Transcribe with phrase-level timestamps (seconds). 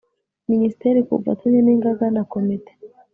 [0.51, 2.73] minisiteri ku bufatanye n ingaga na komite